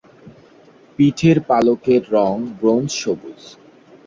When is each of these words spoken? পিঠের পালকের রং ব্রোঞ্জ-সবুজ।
পিঠের 0.95 1.37
পালকের 1.49 2.01
রং 2.15 2.33
ব্রোঞ্জ-সবুজ। 2.59 3.41